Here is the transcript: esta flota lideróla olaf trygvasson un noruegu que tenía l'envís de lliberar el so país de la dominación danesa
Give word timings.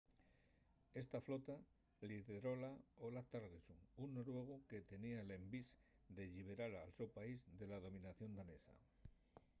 esta 1.01 1.19
flota 1.27 1.55
lideróla 2.11 2.71
olaf 3.07 3.27
trygvasson 3.33 3.79
un 4.03 4.09
noruegu 4.17 4.55
que 4.69 4.87
tenía 4.91 5.27
l'envís 5.29 5.69
de 6.15 6.23
lliberar 6.33 6.71
el 6.85 6.91
so 6.97 7.05
país 7.17 7.39
de 7.59 7.65
la 7.71 7.79
dominación 7.85 8.29
danesa 8.37 8.75